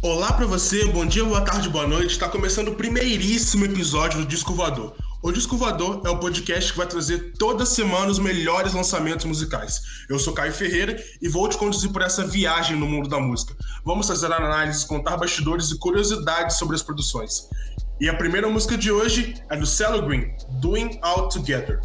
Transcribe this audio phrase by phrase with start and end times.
[0.00, 2.12] Olá para você, bom dia, boa tarde, boa noite.
[2.12, 4.94] Está começando o primeiríssimo episódio do Disco Voador.
[5.20, 9.82] O Disco Voador é o podcast que vai trazer toda semana os melhores lançamentos musicais.
[10.08, 13.56] Eu sou Caio Ferreira e vou te conduzir por essa viagem no mundo da música.
[13.84, 17.48] Vamos fazer análises, contar bastidores e curiosidades sobre as produções.
[18.00, 20.30] E a primeira música de hoje é do Cello Green,
[20.60, 21.80] Doing All Together.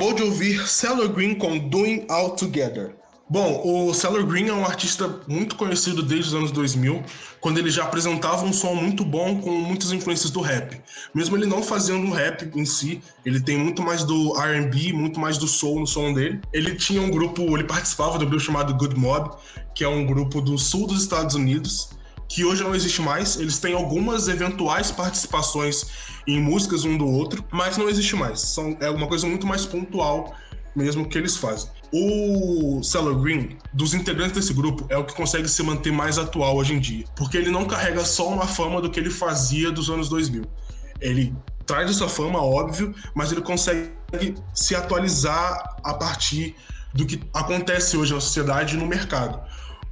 [0.00, 2.94] Acabou de ouvir Cellar Green com Doing All Together.
[3.28, 7.02] Bom, o Cellar Green é um artista muito conhecido desde os anos 2000,
[7.38, 10.80] quando ele já apresentava um som muito bom com muitas influências do rap.
[11.14, 15.36] Mesmo ele não fazendo rap em si, ele tem muito mais do R&B, muito mais
[15.36, 16.40] do soul no som dele.
[16.50, 19.36] Ele tinha um grupo, ele participava do grupo chamado Good Mob,
[19.74, 21.90] que é um grupo do sul dos Estados Unidos,
[22.30, 23.36] que hoje não existe mais.
[23.36, 25.84] Eles têm algumas eventuais participações
[26.26, 28.40] em músicas um do outro, mas não existe mais.
[28.40, 30.32] São, é uma coisa muito mais pontual
[30.74, 31.68] mesmo que eles fazem.
[31.92, 36.56] O Cellar Green, dos integrantes desse grupo, é o que consegue se manter mais atual
[36.56, 39.90] hoje em dia, porque ele não carrega só uma fama do que ele fazia dos
[39.90, 40.44] anos 2000.
[41.00, 41.34] Ele
[41.66, 43.90] traz essa fama, óbvio, mas ele consegue
[44.54, 46.54] se atualizar a partir
[46.94, 49.40] do que acontece hoje na sociedade e no mercado.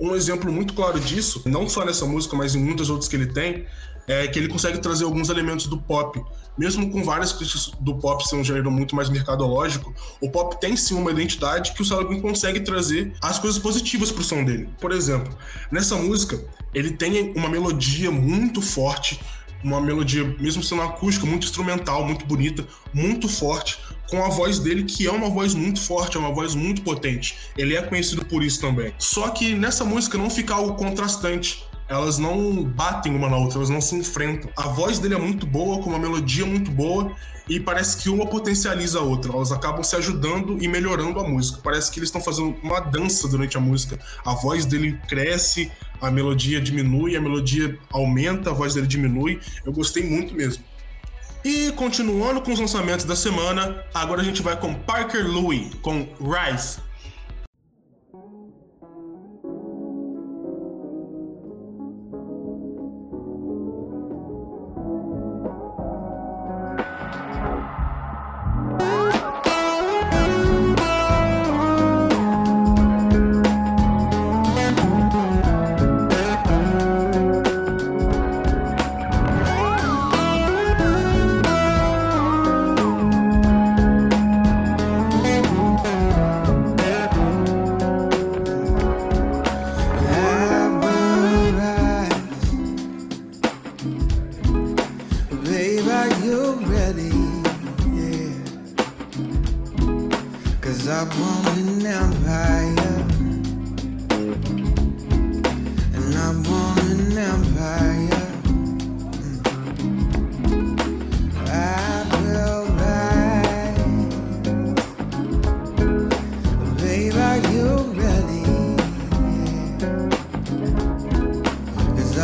[0.00, 3.26] Um exemplo muito claro disso, não só nessa música, mas em muitas outras que ele
[3.26, 3.66] tem,
[4.06, 6.20] é que ele consegue trazer alguns elementos do pop.
[6.56, 10.76] Mesmo com várias críticas do pop ser um gênero muito mais mercadológico, o pop tem
[10.76, 14.69] sim uma identidade que o Saladin consegue trazer as coisas positivas pro som dele.
[14.81, 15.37] Por exemplo,
[15.70, 16.42] nessa música,
[16.75, 19.20] ele tem uma melodia muito forte,
[19.62, 24.84] uma melodia, mesmo sendo acústica, muito instrumental, muito bonita, muito forte, com a voz dele,
[24.84, 27.36] que é uma voz muito forte, é uma voz muito potente.
[27.56, 28.92] Ele é conhecido por isso também.
[28.98, 33.71] Só que nessa música não fica algo contrastante elas não batem uma na outra, elas
[33.71, 34.50] não se enfrentam.
[34.56, 37.12] A voz dele é muito boa, com uma melodia muito boa,
[37.49, 39.32] e parece que uma potencializa a outra.
[39.32, 41.60] Elas acabam se ajudando e melhorando a música.
[41.62, 43.99] Parece que eles estão fazendo uma dança durante a música.
[44.25, 49.41] A voz dele cresce, a melodia diminui, a melodia aumenta, a voz dele diminui.
[49.65, 50.62] Eu gostei muito mesmo.
[51.43, 56.06] E continuando com os lançamentos da semana, agora a gente vai com Parker Louis, com
[56.20, 56.88] Rise.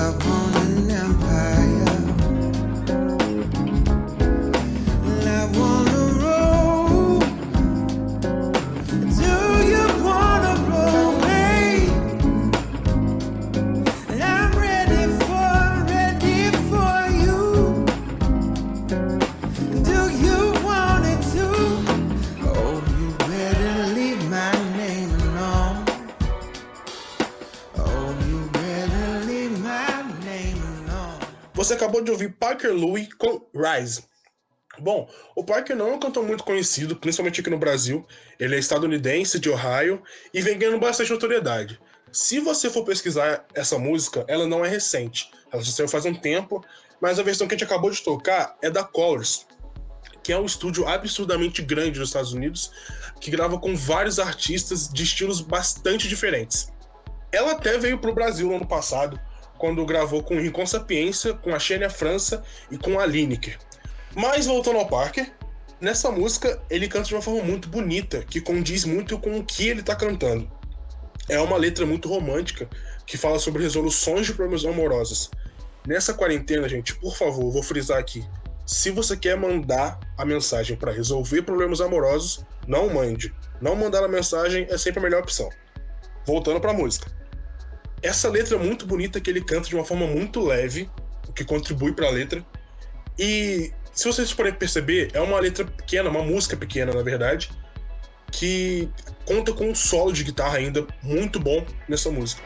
[0.04, 0.44] Você acabou
[32.04, 34.04] de ouvir Parker Louis com Rise.
[34.78, 38.06] Bom, o Parker não é um cantor muito conhecido, principalmente aqui no Brasil.
[38.38, 40.02] Ele é estadunidense, de Ohio,
[40.32, 41.80] e vem ganhando bastante notoriedade.
[42.12, 45.30] Se você for pesquisar essa música, ela não é recente.
[45.52, 46.64] Ela já saiu faz um tempo,
[47.00, 49.46] mas a versão que a gente acabou de tocar é da Colors,
[50.22, 52.70] que é um estúdio absurdamente grande nos Estados Unidos,
[53.20, 56.72] que grava com vários artistas de estilos bastante diferentes.
[57.30, 59.20] Ela até veio para o Brasil no ano passado,
[59.58, 63.58] quando gravou com o Rincon Sapiência, com a Xênia França e com a Lineker.
[64.14, 65.32] Mas voltando ao Parker,
[65.80, 69.68] nessa música ele canta de uma forma muito bonita, que condiz muito com o que
[69.68, 70.50] ele está cantando.
[71.28, 72.68] É uma letra muito romântica
[73.06, 75.30] que fala sobre resoluções de problemas amorosos.
[75.86, 78.24] Nessa quarentena, gente, por favor, vou frisar aqui.
[78.66, 83.34] Se você quer mandar a mensagem para resolver problemas amorosos, não mande.
[83.60, 85.48] Não mandar a mensagem é sempre a melhor opção.
[86.26, 87.10] Voltando para a música.
[88.04, 90.90] Essa letra é muito bonita que ele canta de uma forma muito leve,
[91.26, 92.44] o que contribui para a letra.
[93.18, 97.50] E se vocês forem perceber, é uma letra pequena, uma música pequena, na verdade,
[98.30, 98.90] que
[99.24, 102.42] conta com um solo de guitarra ainda muito bom nessa música.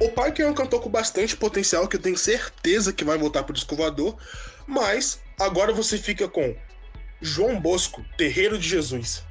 [0.00, 3.42] O Parker é um cantor com bastante potencial que eu tenho certeza que vai voltar
[3.42, 4.16] pro disco voador,
[4.64, 6.54] mas agora você fica com
[7.20, 9.25] João Bosco, Terreiro de Jesus.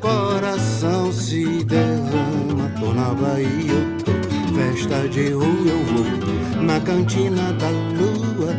[0.00, 4.20] Coração se derrama, tô na Bahia, eu tô.
[4.54, 8.54] Festa de rua eu vou, na cantina da lua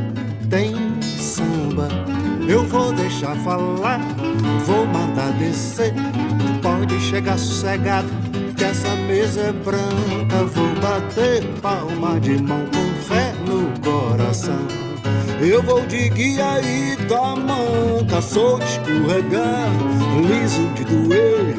[0.50, 1.88] tem samba.
[2.48, 4.00] Eu vou deixar falar,
[4.66, 5.94] vou mandar descer.
[6.62, 8.10] Pode chegar sossegado,
[8.58, 10.44] que essa mesa é branca.
[10.54, 14.91] Vou bater palma de mão com fé no coração.
[15.44, 19.70] Eu vou de guia e tamanca, sou de escorregar,
[20.28, 21.56] liso de doer.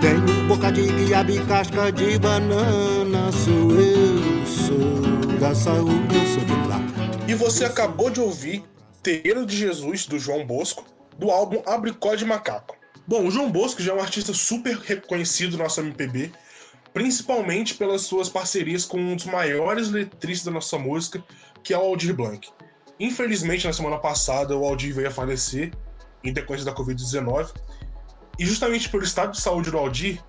[0.00, 6.44] Tenho boca de guiaba e casca de banana, sou eu, sou da saúde, eu sou
[6.44, 6.80] de lá.
[7.28, 8.64] E você acabou de ouvir
[9.00, 10.84] Terreiro de Jesus, do João Bosco,
[11.16, 12.76] do álbum Abricó de Macaco.
[13.06, 16.32] Bom, o João Bosco já é um artista super reconhecido no nosso MPB,
[16.92, 21.22] principalmente pelas suas parcerias com um dos maiores letristas da nossa música,
[21.62, 22.48] que é o Aldir Blanc.
[22.98, 25.72] Infelizmente, na semana passada, o Aldir veio a falecer
[26.22, 27.52] em decorrência da Covid-19,
[28.38, 30.22] e justamente pelo estado de saúde do Aldir,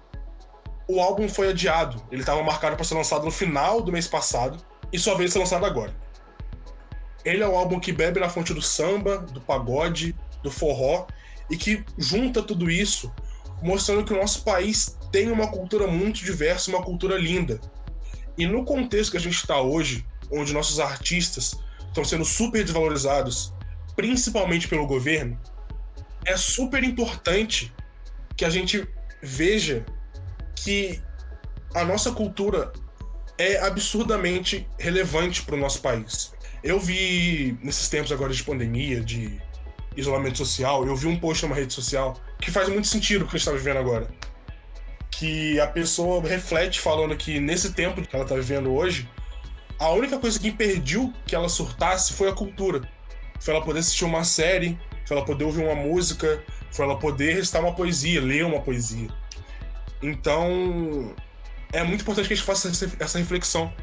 [0.87, 2.01] o álbum foi adiado.
[2.11, 4.57] Ele estava marcado para ser lançado no final do mês passado
[4.91, 5.95] e só veio ser lançado agora.
[7.23, 11.07] Ele é um álbum que bebe na fonte do samba, do pagode, do forró
[11.49, 13.13] e que junta tudo isso,
[13.61, 17.61] mostrando que o nosso país tem uma cultura muito diversa, uma cultura linda.
[18.37, 21.55] E no contexto que a gente está hoje, onde nossos artistas
[21.93, 23.53] estão sendo super desvalorizados,
[23.95, 25.39] principalmente pelo governo,
[26.25, 27.71] é super importante
[28.35, 28.87] que a gente
[29.21, 29.85] veja
[30.55, 31.01] que
[31.75, 32.73] a nossa cultura
[33.37, 36.33] é absurdamente relevante para o nosso país.
[36.63, 39.41] Eu vi, nesses tempos agora de pandemia, de
[39.95, 43.35] isolamento social, eu vi um post numa rede social que faz muito sentido o que
[43.35, 44.07] a gente está vivendo agora
[45.17, 49.07] que a pessoa reflete falando que nesse tempo que ela tá vivendo hoje,
[49.79, 52.81] a única coisa que impediu que ela surtasse foi a cultura.
[53.39, 57.35] Foi ela poder assistir uma série, foi ela poder ouvir uma música, foi ela poder
[57.35, 59.09] recitar uma poesia, ler uma poesia.
[60.01, 61.13] Então,
[61.71, 63.73] é muito importante que a gente faça essa reflexão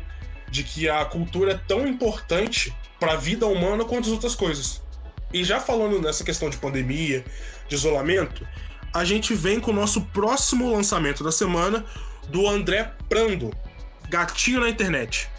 [0.50, 4.82] de que a cultura é tão importante para a vida humana quanto as outras coisas.
[5.32, 7.24] E já falando nessa questão de pandemia,
[7.68, 8.46] de isolamento,
[8.92, 11.84] a gente vem com o nosso próximo lançamento da semana
[12.28, 13.50] do André Prando,
[14.08, 15.30] Gatinho na Internet.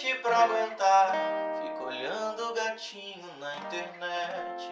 [0.00, 1.12] Ultimamente pra aguentar,
[1.62, 4.70] fico olhando gatinho na internet.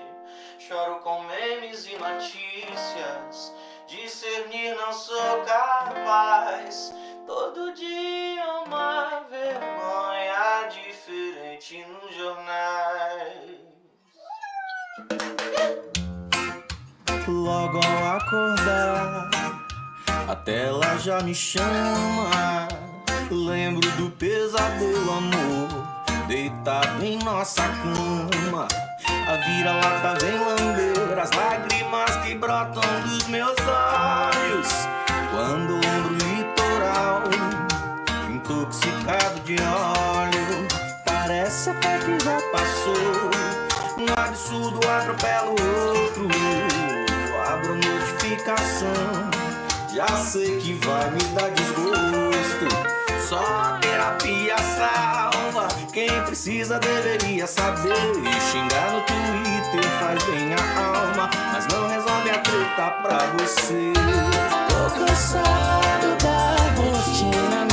[0.59, 3.53] Choro com memes e notícias,
[3.87, 6.95] discernir não sou capaz.
[7.27, 13.59] Todo dia uma vergonha diferente nos jornais.
[17.29, 19.31] Logo ao acordar,
[20.27, 22.88] a tela já me chama.
[23.31, 25.69] Lembro do pesadelo, amor,
[26.27, 28.67] deitado em nossa cama.
[29.07, 34.69] A vira-lata vem lamber as lágrimas que brotam dos meus olhos.
[35.31, 37.23] Quando lembro o litoral,
[38.31, 40.67] intoxicado de óleo,
[41.05, 43.31] parece até que já passou.
[43.99, 46.29] Um absurdo atropela o outro.
[47.47, 48.89] Abro notificação,
[49.95, 52.98] já sei que vai me dar desgosto.
[53.29, 55.69] Só terapia salva.
[55.93, 57.93] Quem precisa deveria saber.
[58.51, 63.93] Xingar no Twitter faz bem a alma, mas não resolve a treta pra você.
[64.71, 67.68] Tô cansado da rotina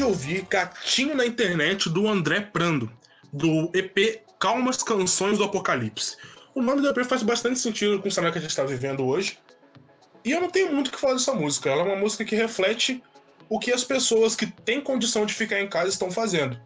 [0.00, 2.90] de ouvir Gatinho na Internet do André Prando,
[3.32, 6.16] do EP Calmas Canções do Apocalipse.
[6.54, 9.04] O nome do EP faz bastante sentido com o cenário que a gente está vivendo
[9.04, 9.38] hoje.
[10.24, 11.68] E eu não tenho muito o que falar dessa música.
[11.68, 13.02] Ela é uma música que reflete
[13.48, 16.58] o que as pessoas que têm condição de ficar em casa estão fazendo.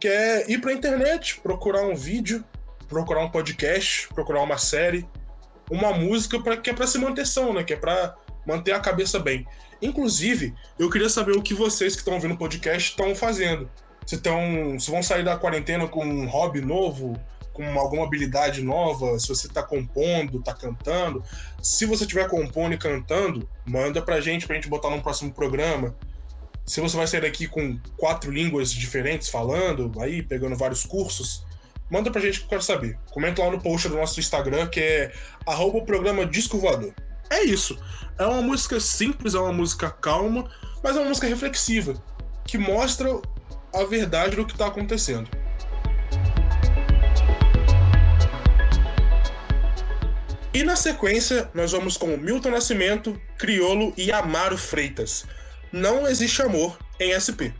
[0.00, 2.44] Que é ir pra internet, procurar um vídeo,
[2.88, 5.06] procurar um podcast, procurar uma série,
[5.70, 7.64] uma música pra, que é pra se manter são, né?
[7.64, 8.16] Que é pra
[8.46, 9.46] manter a cabeça bem.
[9.80, 13.70] Inclusive, eu queria saber o que vocês que estão ouvindo o podcast estão fazendo.
[14.04, 17.18] Se, tão, se vão sair da quarentena com um hobby novo,
[17.52, 21.22] com alguma habilidade nova, se você está compondo, está cantando.
[21.60, 25.94] Se você estiver compondo e cantando, manda pra gente, pra gente botar num próximo programa.
[26.64, 31.44] Se você vai sair daqui com quatro línguas diferentes falando, aí pegando vários cursos,
[31.90, 32.98] manda pra gente que eu quero saber.
[33.10, 35.12] Comenta lá no post do nosso Instagram, que é
[35.46, 36.94] arroba o programa Disco Voador.
[37.30, 37.78] É isso.
[38.18, 40.50] É uma música simples, é uma música calma,
[40.82, 41.94] mas é uma música reflexiva,
[42.44, 43.08] que mostra
[43.74, 45.28] a verdade do que está acontecendo.
[50.52, 55.24] E na sequência, nós vamos com Milton Nascimento, Criolo e Amaro Freitas.
[55.70, 57.54] Não existe amor em SP.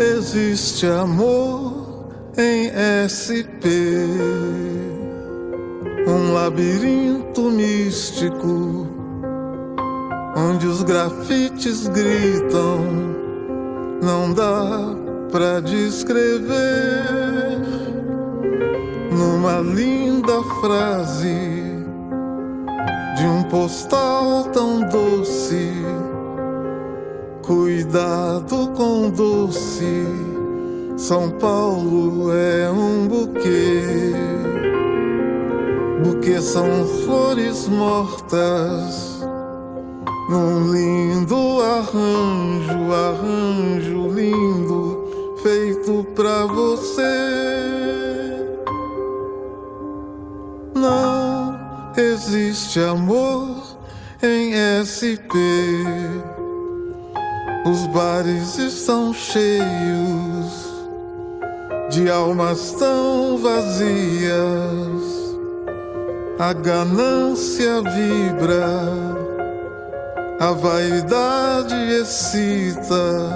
[0.00, 2.70] Existe amor em
[3.04, 3.68] SP.
[6.06, 8.88] Um labirinto místico
[10.36, 12.80] onde os grafites gritam.
[14.02, 14.96] Não dá
[15.30, 17.60] pra descrever
[19.12, 21.60] numa linda frase
[23.16, 25.99] de um postal tão doce.
[27.50, 30.06] Cuidado com doce,
[30.96, 34.12] São Paulo é um buquê.
[36.00, 39.20] Buquê são flores mortas,
[40.28, 47.02] num lindo arranjo, arranjo lindo, feito pra você.
[50.72, 51.58] Não
[51.96, 53.76] existe amor
[54.22, 54.54] em
[54.86, 55.34] SP.
[57.64, 60.70] Os bares estão cheios
[61.90, 64.30] de almas tão vazias.
[66.38, 68.66] A ganância vibra,
[70.40, 73.28] a vaidade excita.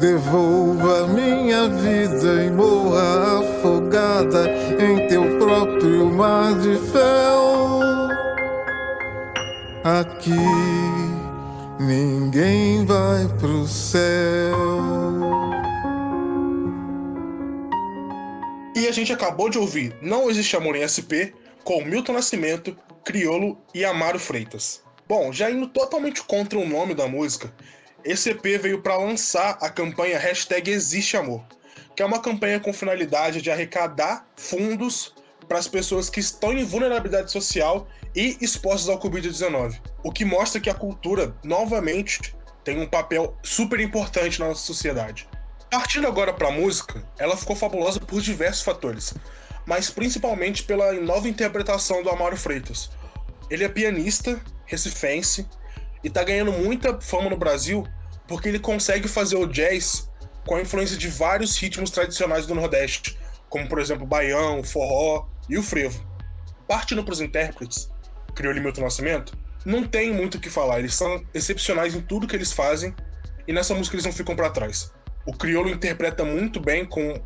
[0.00, 4.50] Devolva minha vida e morra afogada
[4.80, 7.80] em teu próprio mar de fel.
[9.84, 10.97] Aqui
[11.78, 14.56] ninguém vai pro céu.
[18.74, 23.58] E a gente acabou de ouvir Não Existe Amor em SP com Milton Nascimento, Criolo
[23.74, 24.82] e Amaro Freitas.
[25.06, 27.52] Bom, já indo totalmente contra o nome da música,
[28.04, 31.44] esse EP veio para lançar a campanha hashtag Existe Amor,
[31.96, 35.14] que é uma campanha com finalidade de arrecadar fundos
[35.48, 39.80] para as pessoas que estão em vulnerabilidade social e expostas ao Covid-19.
[40.04, 45.26] O que mostra que a cultura, novamente, tem um papel super importante na nossa sociedade.
[45.70, 49.14] Partindo agora para a música, ela ficou fabulosa por diversos fatores,
[49.66, 52.90] mas principalmente pela nova interpretação do Amaro Freitas.
[53.50, 55.46] Ele é pianista, recifense,
[56.04, 57.86] e tá ganhando muita fama no Brasil
[58.26, 60.08] porque ele consegue fazer o jazz
[60.46, 65.56] com a influência de vários ritmos tradicionais do Nordeste, como por exemplo baião, forró e
[65.56, 66.04] o frevo.
[66.66, 67.90] Partindo para os intérpretes,
[68.34, 72.26] Crioulo e Milton Nascimento, não tem muito o que falar, eles são excepcionais em tudo
[72.26, 72.94] que eles fazem
[73.46, 74.92] e nessa música eles não ficam para trás.
[75.26, 77.20] O Criolo interpreta muito bem, com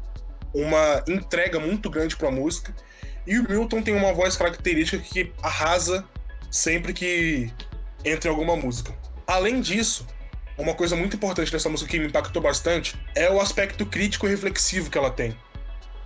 [0.55, 2.75] uma entrega muito grande para a música.
[3.26, 6.05] E o Milton tem uma voz característica que arrasa
[6.50, 7.50] sempre que
[8.05, 8.93] entra em alguma música.
[9.26, 10.07] Além disso,
[10.59, 14.31] uma coisa muito importante dessa música que me impactou bastante é o aspecto crítico e
[14.31, 15.37] reflexivo que ela tem.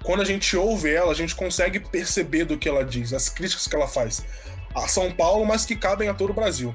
[0.07, 3.67] Quando a gente ouve ela, a gente consegue perceber do que ela diz, as críticas
[3.67, 4.25] que ela faz
[4.73, 6.73] a São Paulo, mas que cabem a todo o Brasil.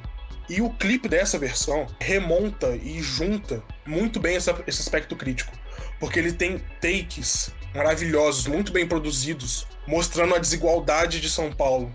[0.50, 5.54] E o clipe dessa versão remonta e junta muito bem essa, esse aspecto crítico,
[5.98, 11.90] porque ele tem takes maravilhosos, muito bem produzidos, mostrando a desigualdade de São Paulo.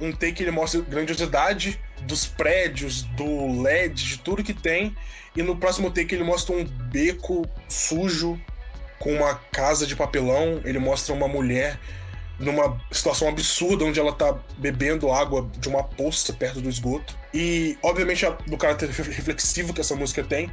[0.00, 4.96] Um take ele mostra a grandiosidade dos prédios, do LED, de tudo que tem,
[5.36, 8.40] e no próximo take ele mostra um beco sujo
[8.98, 11.78] com uma casa de papelão, ele mostra uma mulher
[12.38, 17.16] numa situação absurda onde ela tá bebendo água de uma poça perto do esgoto.
[17.34, 20.50] E, obviamente, do caráter reflexivo que essa música tem,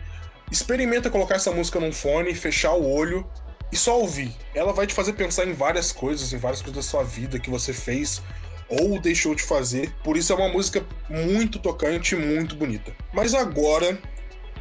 [0.52, 3.28] experimenta colocar essa música num fone, fechar o olho
[3.72, 4.34] e só ouvir.
[4.54, 7.50] Ela vai te fazer pensar em várias coisas, em várias coisas da sua vida que
[7.50, 8.22] você fez
[8.68, 9.94] ou deixou de fazer.
[10.04, 12.96] Por isso é uma música muito tocante e muito bonita.
[13.14, 14.00] Mas agora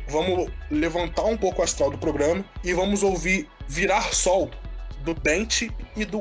[0.08, 4.50] vamos levantar um pouco o astral do programa e vamos ouvir Virar Sol
[5.00, 6.20] do Bente e do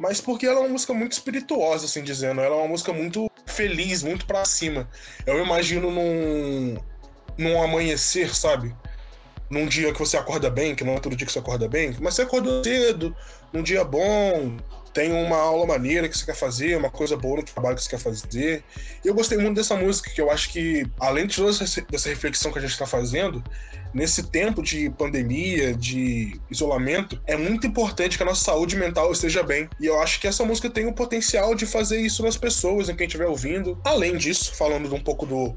[0.00, 2.40] mas porque ela é uma música muito espirituosa, assim dizendo.
[2.40, 4.88] Ela é uma música muito feliz, muito para cima.
[5.26, 6.76] Eu imagino num,
[7.38, 8.74] num amanhecer, sabe?
[9.48, 11.96] Num dia que você acorda bem, que não é todo dia que você acorda bem,
[12.00, 13.16] mas você acorda cedo,
[13.52, 14.56] num dia bom,
[14.96, 17.90] tem uma aula maneira que você quer fazer, uma coisa boa no trabalho que você
[17.90, 18.64] quer fazer.
[19.04, 22.50] E eu gostei muito dessa música, que eu acho que, além de toda essa reflexão
[22.50, 23.44] que a gente está fazendo,
[23.92, 29.42] nesse tempo de pandemia, de isolamento, é muito importante que a nossa saúde mental esteja
[29.42, 29.68] bem.
[29.78, 32.96] E eu acho que essa música tem o potencial de fazer isso nas pessoas, em
[32.96, 33.78] quem estiver ouvindo.
[33.84, 35.54] Além disso, falando um pouco do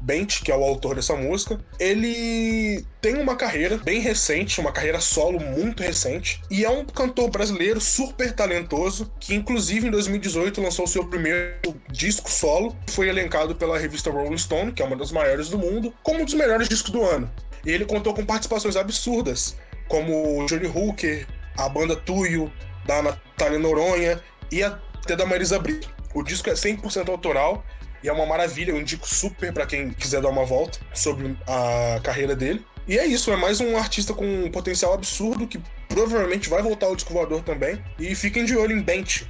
[0.00, 5.00] Bent, que é o autor dessa música, ele tem uma carreira bem recente, uma carreira
[5.00, 10.86] solo muito recente, e é um cantor brasileiro super talentoso, que inclusive em 2018 lançou
[10.86, 15.48] seu primeiro disco solo, foi elencado pela revista Rolling Stone, que é uma das maiores
[15.48, 17.30] do mundo, como um dos melhores discos do ano.
[17.64, 19.56] E ele contou com participações absurdas,
[19.88, 22.52] como Johnny Hooker, a banda Tuyo,
[22.86, 25.92] da Natália Noronha e até da Marisa Brito.
[26.14, 27.64] O disco é 100% autoral
[28.02, 32.00] e é uma maravilha, eu indico super para quem quiser dar uma volta sobre a
[32.02, 32.64] carreira dele.
[32.86, 36.86] E é isso, é mais um artista com um potencial absurdo que provavelmente vai voltar
[36.86, 37.82] ao disco voador também.
[37.98, 39.26] E fiquem de olho em Dente.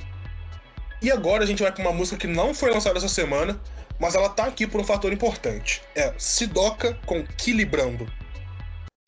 [1.02, 3.60] E agora a gente vai para uma música que não foi lançada essa semana,
[3.98, 5.82] mas ela tá aqui por um fator importante.
[5.94, 8.06] É Sidoca com Quilibrando.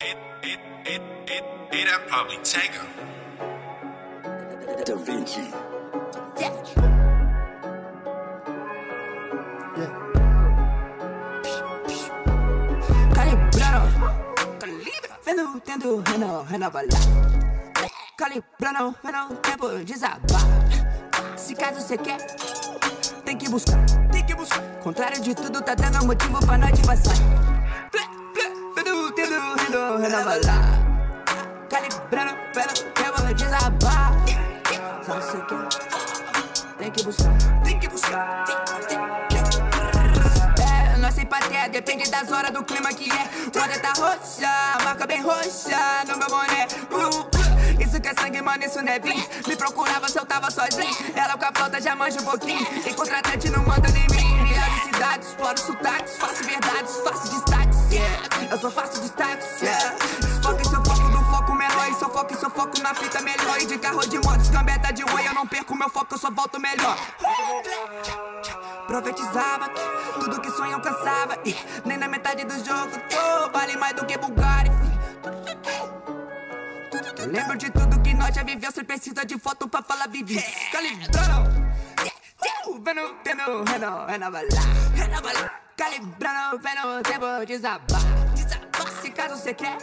[0.01, 0.17] It,
[0.87, 1.11] it
[1.85, 2.85] that probably Tango.
[4.85, 5.41] Da Vinci.
[15.31, 16.89] Vendo, tendo, reno, renovalar.
[18.17, 20.41] Calibrano, vendo, tempo desabar.
[21.37, 22.17] Se caso você quer,
[23.23, 23.79] tem que buscar,
[24.11, 24.61] tem que buscar.
[24.83, 27.15] Contrário de tudo, tá dando motivo pra nós te passar.
[28.75, 30.81] Vendo, tendo, reno, renovalar.
[31.69, 34.11] Calibrano, vendo, tempo desabar.
[35.01, 38.45] Se você quer, tem que buscar, tem que buscar.
[38.89, 39.20] É, nossa
[41.71, 43.29] depende das horas do clima que é.
[43.53, 46.67] Quando tá roxa, marca bem roxa no meu boné.
[46.91, 49.25] Uh, isso que é sangue, mano, isso não é vinho.
[49.47, 50.95] Me procurava se eu tava sozinho.
[51.15, 52.65] Ela com a flauta já manja um pouquinho.
[52.85, 54.43] E contratante não manda em mim.
[54.43, 56.17] Milhares de cidades, exploro sotaques.
[56.17, 57.91] Faço verdades, faço destaques.
[57.91, 58.51] Yeah.
[58.51, 59.61] Eu só faço destaques.
[59.61, 59.95] Yeah.
[60.19, 61.89] Desfoca seu foco do foco menor.
[61.89, 63.61] E seu foco e seu foco na fita melhor.
[63.61, 65.27] E de carro de moto, escambeta de whey.
[65.27, 66.97] Eu não perco meu foco, eu só volto melhor.
[68.91, 71.37] Profetizava que tudo que sonho alcançava.
[71.45, 73.49] E nem na metade do jogo tô.
[73.49, 74.69] Vale mais do que Bulgari.
[77.25, 78.69] Lembro de tudo que nós já viveu.
[78.69, 80.43] Cê precisa de foto pra falar vivi.
[80.73, 81.71] Calibrando.
[82.83, 84.49] Vendo, tendo, reno, renovalar.
[84.93, 85.61] Renovalar.
[85.77, 88.01] Calibrando, vendo, tempo desabar.
[88.35, 88.91] Desabar.
[89.01, 89.77] Se caso cê quer,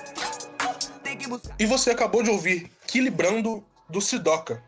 [1.02, 1.54] tem que buscar.
[1.58, 4.62] E você acabou de ouvir Quilibrando do Sidoca.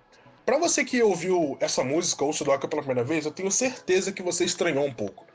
[0.45, 4.23] Pra você que ouviu essa música ou Sidoca pela primeira vez, eu tenho certeza que
[4.23, 5.27] você estranhou um pouco.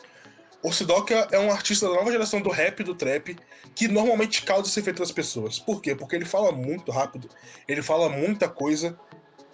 [0.63, 3.37] O Sidoca é um artista da nova geração do rap e do trap
[3.75, 5.59] que normalmente causa esse efeito das pessoas.
[5.59, 5.93] Por quê?
[5.93, 7.29] Porque ele fala muito rápido,
[7.67, 8.97] ele fala muita coisa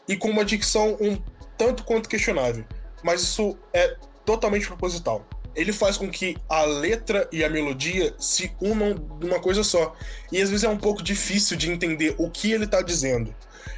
[0.08, 1.22] e com uma dicção um
[1.58, 2.64] tanto quanto questionável.
[3.04, 5.28] Mas isso é totalmente proposital.
[5.54, 9.94] Ele faz com que a letra e a melodia se unam numa coisa só.
[10.32, 13.36] E às vezes é um pouco difícil de entender o que ele tá dizendo.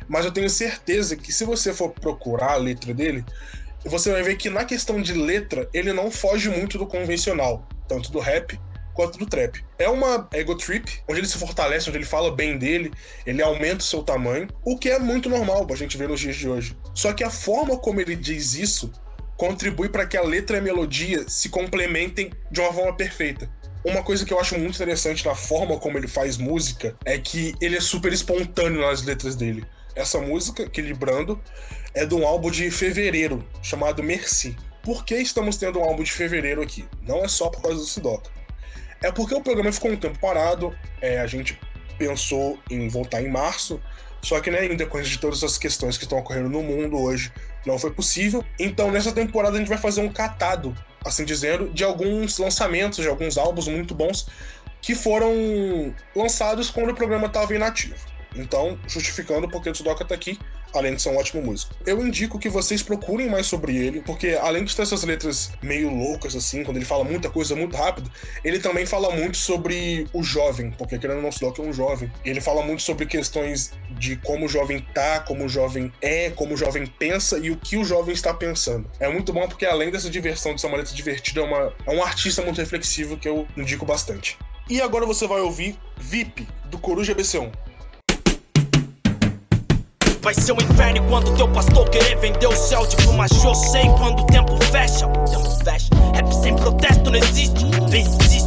[0.07, 3.23] Mas eu tenho certeza que se você for procurar a letra dele,
[3.85, 8.11] você vai ver que na questão de letra, ele não foge muito do convencional, tanto
[8.11, 8.59] do rap
[8.93, 9.63] quanto do trap.
[9.77, 12.93] É uma ego trip, onde ele se fortalece, onde ele fala bem dele,
[13.25, 16.35] ele aumenta o seu tamanho, o que é muito normal pra gente ver nos dias
[16.35, 16.77] de hoje.
[16.93, 18.91] Só que a forma como ele diz isso
[19.43, 23.51] contribui para que a letra e a melodia se complementem de uma forma perfeita.
[23.83, 27.53] Uma coisa que eu acho muito interessante na forma como ele faz música é que
[27.59, 29.65] ele é super espontâneo nas letras dele.
[29.97, 31.41] Essa música, Equilibrando,
[31.93, 34.55] é de um álbum de fevereiro, chamado Merci.
[34.81, 36.85] Por que estamos tendo um álbum de fevereiro aqui?
[37.05, 38.31] Não é só por causa do Sidoca.
[39.01, 41.59] É porque o programa ficou um tempo parado, é, a gente
[41.97, 43.81] pensou em voltar em março,
[44.23, 47.31] só que né, em decorrência de todas as questões que estão ocorrendo no mundo hoje,
[47.65, 48.43] não foi possível.
[48.57, 53.07] Então nessa temporada a gente vai fazer um catado, assim dizendo, de alguns lançamentos, de
[53.07, 54.27] alguns álbuns muito bons
[54.81, 57.95] que foram lançados quando o programa estava inativo.
[58.35, 60.39] Então, justificando porque o Tsudoka tá aqui,
[60.73, 61.73] além de ser um ótimo músico.
[61.85, 65.89] Eu indico que vocês procurem mais sobre ele, porque além de ter essas letras meio
[65.89, 68.11] loucas, assim, quando ele fala muita coisa muito rápido,
[68.43, 72.11] ele também fala muito sobre o jovem, porque querendo ou não, Tsudoka é um jovem.
[72.25, 76.55] Ele fala muito sobre questões de como o jovem tá, como o jovem é, como
[76.55, 78.89] o jovem pensa e o que o jovem está pensando.
[78.99, 81.91] É muito bom porque além dessa diversão, de ser uma letra divertida, é, uma, é
[81.91, 84.37] um artista muito reflexivo que eu indico bastante.
[84.69, 87.51] E agora você vai ouvir VIP, do Coruja BC1.
[90.23, 93.91] Vai ser um inferno quando teu pastor querer vender o céu Tipo uma show sem
[93.97, 95.05] quando o tempo fecha.
[95.05, 95.89] O tempo fecha.
[96.13, 97.65] Rap sem protesto não existe.
[97.93, 98.42] Existe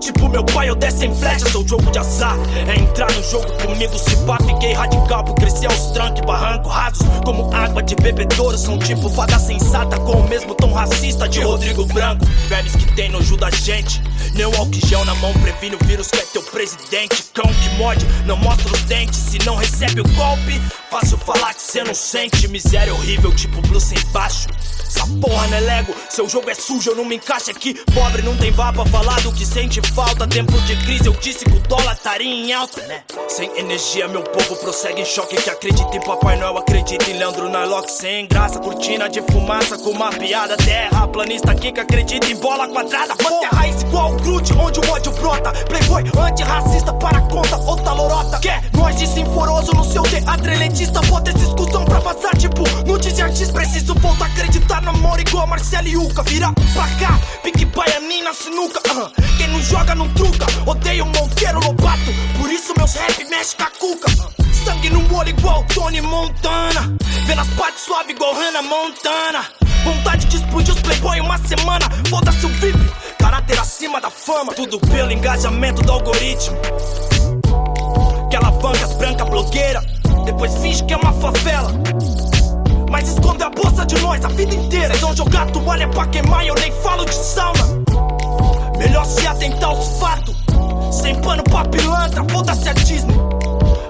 [0.00, 2.36] Tipo meu pai, eu desce em flecha, sou jogo de azar.
[2.66, 7.06] É entrar no jogo comigo, se pá, fiquei radical por crescer aos trancos, barranco rasos.
[7.24, 11.84] Como água de bebedouro, são tipo fada sensata, com o mesmo tom racista de Rodrigo
[11.86, 12.24] Branco.
[12.48, 14.02] Velhos que tem nojo da gente,
[14.34, 14.52] nem o
[14.86, 17.24] gel na mão previne o vírus que é teu presidente.
[17.34, 21.62] Cão que morde, não mostra os dentes, se não recebe o golpe, fácil falar que
[21.62, 22.48] cê não sente.
[22.48, 24.48] Miséria horrível, tipo blue sem baixo.
[24.88, 27.74] Essa porra não é Lego, seu jogo é sujo, eu não me encaixo aqui.
[27.94, 30.26] Pobre não tem vá pra falar do que sente falta.
[30.26, 33.02] Tempos de crise, eu disse que o dólar estaria em alta, né?
[33.28, 35.36] Sem energia, meu povo prossegue em choque.
[35.36, 37.92] Que acredita em Papai Noel, acredita em Leandro Narlock.
[37.92, 40.56] Sem graça, cortina de fumaça com uma piada.
[40.56, 43.14] Terra planista aqui que acredita em bola quadrada.
[43.22, 45.52] Mantém a raiz igual o glute, onde o ódio brota.
[45.52, 48.38] Playboy antirracista para conta, outra lorota.
[48.38, 51.00] Quer nós de sinforoso no seu teatro elitista.
[51.02, 53.52] Bota essa discussão pra passar, tipo, no de artista.
[53.52, 56.22] Preciso voltar a acreditar no amor igual Marcelo e Uca.
[56.22, 58.80] Vira pra cá, pique baianina, sinuca.
[58.90, 59.10] ah.
[59.36, 60.46] Quem não joga não truca.
[60.66, 64.08] Odeio Monteiro Lobato, por isso meus rap mexe com a cuca.
[64.20, 64.44] ah.
[64.64, 66.96] Sangue no olho igual Tony Montana.
[67.26, 69.44] Vendo as partes suave igual Hannah Montana.
[69.84, 71.88] Vontade de explodir os playboy uma semana.
[72.08, 72.78] Foda-se o VIP,
[73.18, 74.52] caráter acima da fama.
[74.52, 76.56] Tudo pelo engajamento do algoritmo.
[78.30, 78.88] Que alavanca
[80.88, 81.70] que é uma favela.
[82.90, 84.88] Mas esconde a bolsa de nós a vida inteira.
[84.88, 87.84] Vocês vão jogar toalha pra queimar eu nem falo de sauna.
[88.78, 90.36] Melhor se atentar aos fatos.
[90.92, 93.16] Sem pano pra pilantra, foda-se a Disney.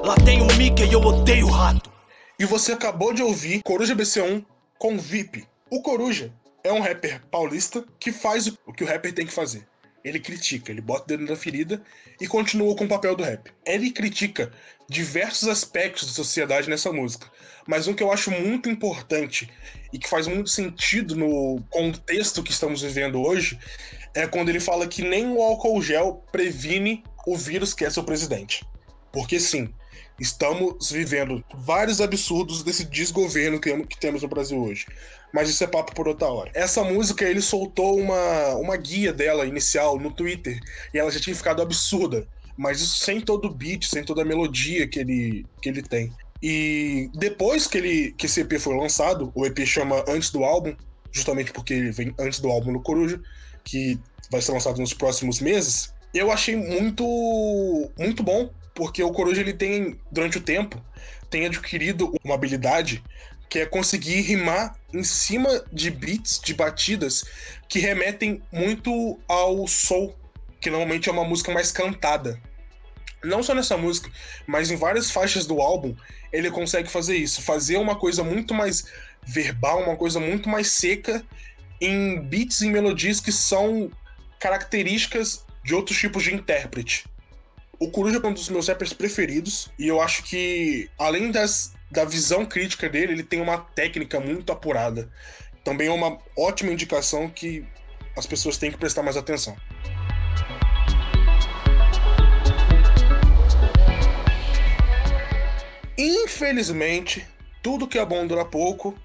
[0.02, 1.90] Lá tem o Mickey e eu odeio o rato.
[2.38, 4.44] E você acabou de ouvir Coruja BC1
[4.78, 5.46] com VIP.
[5.70, 6.32] O Coruja
[6.64, 9.66] é um rapper paulista que faz o que o rapper tem que fazer.
[10.04, 11.82] Ele critica, ele bota o dedo na ferida
[12.20, 13.50] e continua com o papel do rap.
[13.66, 14.52] Ele critica
[14.88, 17.30] diversos aspectos da sociedade nessa música,
[17.68, 19.50] mas um que eu acho muito importante
[19.92, 23.58] e que faz muito sentido no contexto que estamos vivendo hoje
[24.14, 28.02] é quando ele fala que nem o álcool gel previne o vírus que é seu
[28.02, 28.64] presidente.
[29.12, 29.68] Porque sim,
[30.18, 34.86] estamos vivendo vários absurdos desse desgoverno que, temos no Brasil hoje.
[35.30, 36.50] Mas isso é papo por outra hora.
[36.54, 40.58] Essa música, ele soltou uma, uma guia dela inicial no Twitter
[40.94, 42.26] e ela já tinha ficado absurda.
[42.56, 46.10] Mas isso sem todo o beat, sem toda a melodia que ele, que ele tem.
[46.42, 50.74] E depois que, ele, que esse EP foi lançado, o EP chama Antes do Álbum,
[51.10, 53.20] justamente porque ele vem antes do álbum no Coruja,
[53.64, 53.98] que
[54.30, 57.04] vai ser lançado nos próximos meses, eu achei muito,
[57.98, 60.80] muito bom, porque o Coruja ele tem, durante o tempo,
[61.28, 63.02] tem adquirido uma habilidade
[63.48, 67.24] que é conseguir rimar em cima de beats, de batidas
[67.68, 70.14] que remetem muito ao soul,
[70.60, 72.40] que normalmente é uma música mais cantada.
[73.22, 74.10] Não só nessa música,
[74.46, 75.94] mas em várias faixas do álbum,
[76.32, 78.84] ele consegue fazer isso, fazer uma coisa muito mais
[79.26, 81.24] verbal, uma coisa muito mais seca
[81.80, 83.90] em beats e melodias que são
[84.38, 87.06] características de outros tipos de intérprete.
[87.78, 92.04] O Coruja é um dos meus rappers preferidos, e eu acho que, além das da
[92.04, 95.10] visão crítica dele, ele tem uma técnica muito apurada.
[95.64, 97.64] Também é uma ótima indicação que
[98.16, 99.56] as pessoas têm que prestar mais atenção.
[105.98, 107.26] Infelizmente,
[107.62, 108.96] tudo que é bom dura pouco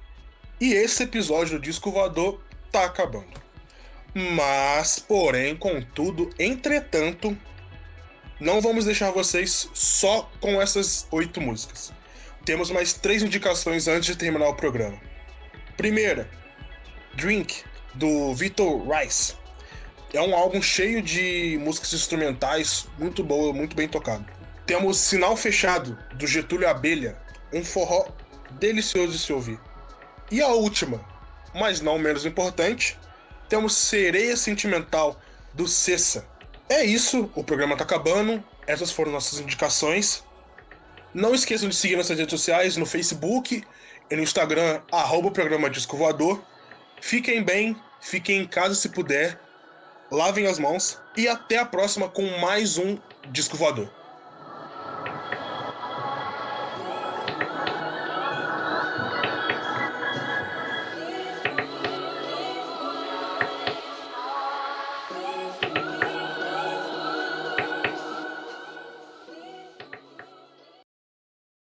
[0.61, 2.39] e esse episódio do Disco Voador
[2.71, 3.41] tá acabando.
[4.13, 7.35] Mas, porém, contudo, entretanto,
[8.39, 11.91] não vamos deixar vocês só com essas oito músicas
[12.45, 14.99] temos mais três indicações antes de terminar o programa.
[15.77, 16.29] Primeira,
[17.13, 19.35] Drink, do Vitor Rice.
[20.13, 24.25] É um álbum cheio de músicas instrumentais, muito boa, muito bem tocado.
[24.65, 27.17] Temos Sinal Fechado, do Getúlio Abelha,
[27.51, 28.07] um forró
[28.51, 29.59] delicioso de se ouvir.
[30.31, 31.03] E a última,
[31.53, 32.97] mas não menos importante,
[33.49, 35.19] temos Sereia Sentimental,
[35.53, 36.25] do Cessa.
[36.69, 40.23] É isso, o programa tá acabando, essas foram nossas indicações.
[41.13, 43.63] Não esqueçam de seguir nossas redes sociais no Facebook
[44.09, 46.41] e no Instagram, arroba programa Disco Voador.
[47.01, 49.37] Fiquem bem, fiquem em casa se puder,
[50.09, 52.97] lavem as mãos e até a próxima com mais um
[53.29, 54.02] Disco Voador.